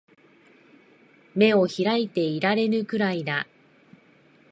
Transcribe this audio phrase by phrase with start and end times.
[1.35, 3.45] 眼を開いていられぬくらいだ